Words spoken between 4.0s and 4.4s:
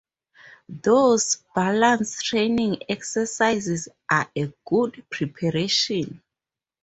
are